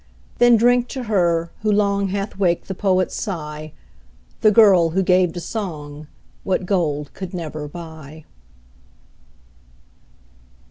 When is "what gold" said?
6.43-7.13